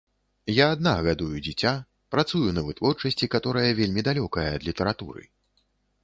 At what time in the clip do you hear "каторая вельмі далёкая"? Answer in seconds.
3.35-4.47